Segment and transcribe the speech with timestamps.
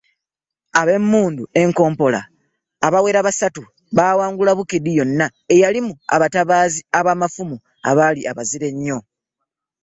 [0.79, 2.21] Ab'emmundu enkompola
[2.87, 3.61] abawera bisatu
[3.95, 7.57] baawangula Bukedi yonna eyalimu abatabaazi ab'amafumu
[7.89, 8.99] abaali abazira ennyo.